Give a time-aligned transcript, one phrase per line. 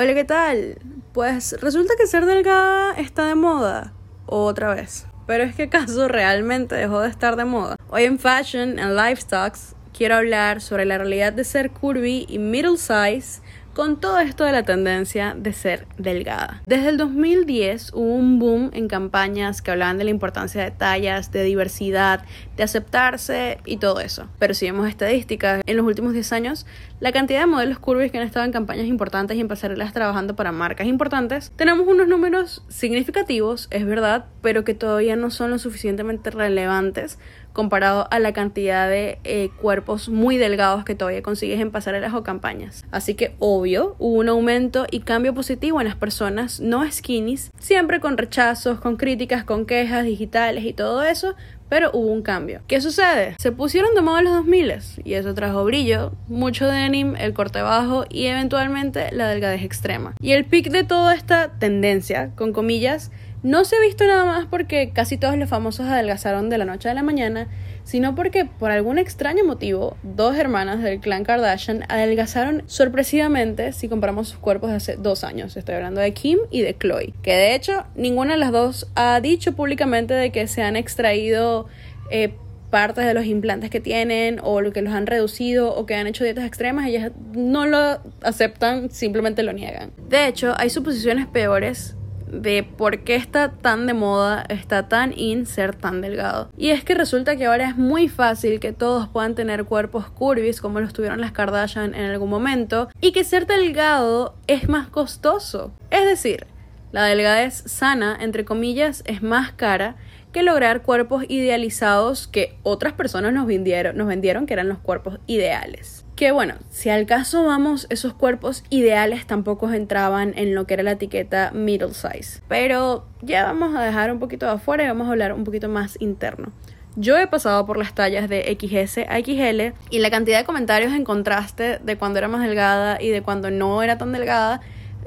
[0.00, 0.78] Hola, ¿qué tal?
[1.12, 3.92] Pues resulta que ser delgada está de moda.
[4.26, 5.08] Otra vez.
[5.26, 7.74] Pero es que acaso realmente dejó de estar de moda.
[7.90, 12.76] Hoy en Fashion and Lifestocks quiero hablar sobre la realidad de ser curvy y middle
[12.76, 13.42] size
[13.78, 16.62] con todo esto de la tendencia de ser delgada.
[16.66, 21.30] Desde el 2010 hubo un boom en campañas que hablaban de la importancia de tallas,
[21.30, 22.24] de diversidad,
[22.56, 24.26] de aceptarse y todo eso.
[24.40, 26.66] Pero si vemos estadísticas, en los últimos 10 años,
[26.98, 30.34] la cantidad de modelos curvy que han estado en campañas importantes y en pasarelas trabajando
[30.34, 35.58] para marcas importantes, tenemos unos números significativos, es verdad, pero que todavía no son lo
[35.60, 37.20] suficientemente relevantes
[37.58, 42.22] comparado a la cantidad de eh, cuerpos muy delgados que todavía consigues en pasarelas o
[42.22, 42.84] campañas.
[42.92, 47.98] Así que obvio, hubo un aumento y cambio positivo en las personas no skinnies, siempre
[47.98, 51.34] con rechazos, con críticas, con quejas digitales y todo eso,
[51.68, 52.60] pero hubo un cambio.
[52.68, 53.34] ¿Qué sucede?
[53.40, 58.04] Se pusieron de moda los 2000 y eso trajo brillo, mucho denim, el corte bajo
[58.08, 60.14] y eventualmente la delgadez extrema.
[60.20, 63.10] Y el pic de toda esta tendencia, con comillas,
[63.42, 66.88] no se ha visto nada más porque casi todos los famosos adelgazaron de la noche
[66.88, 67.48] a la mañana,
[67.84, 74.28] sino porque por algún extraño motivo, dos hermanas del clan Kardashian adelgazaron sorpresivamente si comparamos
[74.28, 75.56] sus cuerpos de hace dos años.
[75.56, 79.20] Estoy hablando de Kim y de Chloe, que de hecho ninguna de las dos ha
[79.20, 81.66] dicho públicamente de que se han extraído
[82.10, 82.34] eh,
[82.70, 86.06] partes de los implantes que tienen o lo que los han reducido o que han
[86.06, 89.92] hecho dietas extremas, ellas no lo aceptan, simplemente lo niegan.
[90.08, 91.94] De hecho, hay suposiciones peores
[92.30, 96.50] de por qué está tan de moda, está tan in ser tan delgado.
[96.56, 100.60] Y es que resulta que ahora es muy fácil que todos puedan tener cuerpos curvis
[100.60, 105.72] como los tuvieron las Kardashian en algún momento y que ser delgado es más costoso.
[105.90, 106.46] Es decir,
[106.92, 109.96] la delgadez sana, entre comillas, es más cara
[110.32, 115.18] que lograr cuerpos idealizados que otras personas nos vendieron, nos vendieron que eran los cuerpos
[115.26, 116.04] ideales.
[116.16, 120.82] Que bueno, si al caso vamos, esos cuerpos ideales tampoco entraban en lo que era
[120.82, 122.42] la etiqueta middle size.
[122.48, 125.68] Pero ya vamos a dejar un poquito de afuera y vamos a hablar un poquito
[125.68, 126.52] más interno.
[126.96, 130.92] Yo he pasado por las tallas de XS a XL y la cantidad de comentarios
[130.92, 134.60] en contraste de cuando era más delgada y de cuando no era tan delgada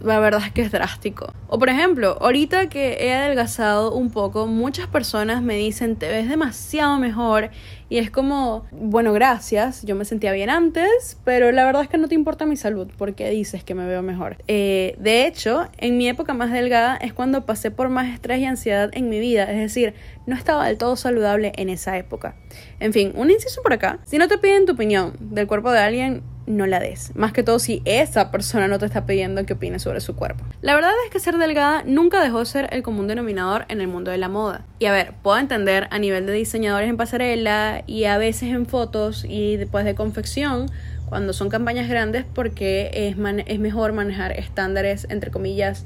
[0.00, 1.32] la verdad es que es drástico.
[1.48, 6.28] O por ejemplo, ahorita que he adelgazado un poco, muchas personas me dicen, te ves
[6.28, 7.50] demasiado mejor.
[7.88, 11.98] Y es como, bueno, gracias, yo me sentía bien antes, pero la verdad es que
[11.98, 14.38] no te importa mi salud porque dices que me veo mejor.
[14.48, 18.46] Eh, de hecho, en mi época más delgada es cuando pasé por más estrés y
[18.46, 19.92] ansiedad en mi vida, es decir,
[20.26, 22.34] no estaba del todo saludable en esa época.
[22.80, 23.98] En fin, un inciso por acá.
[24.06, 27.14] Si no te piden tu opinión del cuerpo de alguien, no la des.
[27.14, 30.44] Más que todo si esa persona no te está pidiendo que opines sobre su cuerpo.
[30.60, 33.88] La verdad es que ser delgada nunca dejó de ser el común denominador en el
[33.88, 34.64] mundo de la moda.
[34.78, 38.66] Y a ver, puedo entender a nivel de diseñadores en pasarela y a veces en
[38.66, 40.70] fotos y después de confección
[41.08, 43.16] cuando son campañas grandes porque es,
[43.46, 45.84] es mejor manejar estándares entre comillas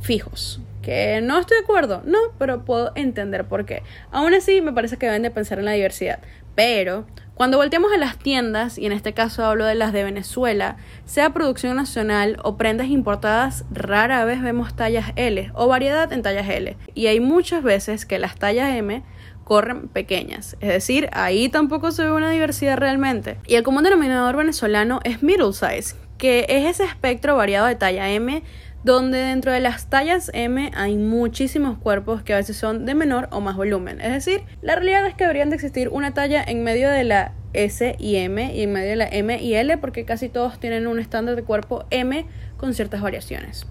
[0.00, 0.60] fijos.
[0.82, 3.82] Que no estoy de acuerdo, no, pero puedo entender por qué.
[4.10, 6.18] Aún así, me parece que deben de pensar en la diversidad.
[6.54, 7.06] Pero
[7.42, 10.76] cuando volteamos a las tiendas, y en este caso hablo de las de Venezuela,
[11.06, 16.48] sea producción nacional o prendas importadas, rara vez vemos tallas L o variedad en tallas
[16.48, 16.76] L.
[16.94, 19.02] Y hay muchas veces que las tallas M
[19.42, 20.56] corren pequeñas.
[20.60, 23.38] Es decir, ahí tampoco se ve una diversidad realmente.
[23.48, 28.08] Y el común denominador venezolano es middle size, que es ese espectro variado de talla
[28.08, 28.44] M
[28.84, 33.28] donde dentro de las tallas M hay muchísimos cuerpos que a veces son de menor
[33.30, 34.00] o más volumen.
[34.00, 37.32] Es decir, la realidad es que deberían de existir una talla en medio de la
[37.52, 40.86] S y M y en medio de la M y L porque casi todos tienen
[40.86, 42.26] un estándar de cuerpo M
[42.56, 43.66] con ciertas variaciones.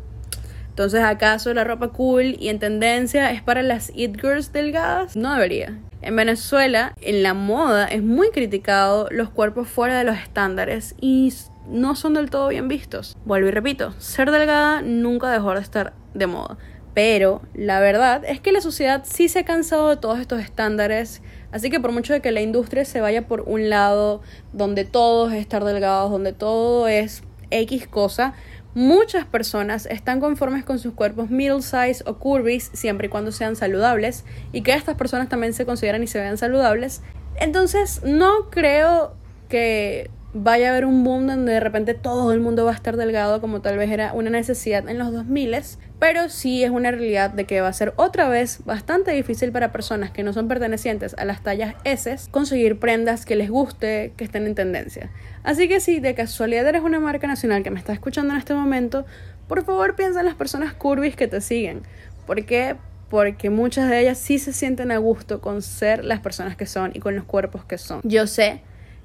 [0.70, 5.18] Entonces, ¿acaso la ropa cool y en tendencia es para las it girls delgadas?
[5.18, 5.78] No debería.
[6.02, 11.32] En Venezuela, en la moda, es muy criticado los cuerpos fuera de los estándares y
[11.68, 13.16] no son del todo bien vistos.
[13.24, 16.58] Vuelvo y repito, ser delgada nunca dejó de estar de moda.
[16.96, 21.22] Pero la verdad es que la sociedad sí se ha cansado de todos estos estándares.
[21.52, 24.22] Así que por mucho de que la industria se vaya por un lado
[24.54, 28.34] donde todo es estar delgados, donde todo es X cosa,
[28.74, 33.56] muchas personas están conformes con sus cuerpos middle size o curvis siempre y cuando sean
[33.56, 37.02] saludables y que estas personas también se consideran y se vean saludables.
[37.40, 39.14] Entonces no creo
[39.50, 42.96] que vaya a haber un boom donde de repente todo el mundo va a estar
[42.96, 45.56] delgado como tal vez era una necesidad en los 2000,
[46.02, 49.72] pero sí es una realidad de que va a ser otra vez bastante difícil para
[49.72, 54.24] personas que no son pertenecientes a las tallas S conseguir prendas que les guste, que
[54.24, 55.12] estén en tendencia.
[55.44, 58.56] Así que si de casualidad eres una marca nacional que me está escuchando en este
[58.56, 59.06] momento,
[59.48, 61.84] por favor piensa en las personas curvis que te siguen.
[62.26, 62.78] ¿Por qué?
[63.12, 66.94] Porque muchas de ellas sí se sienten a gusto con ser las personas que son
[66.96, 68.02] y con los cuerpos que son.
[68.04, 68.62] Yo sé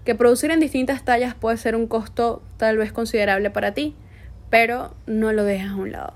[0.07, 3.95] que producir en distintas tallas puede ser un costo tal vez considerable para ti,
[4.49, 6.15] pero no lo dejes a un lado.